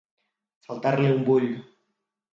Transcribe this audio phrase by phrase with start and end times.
[0.69, 1.49] Faltar-li un bull.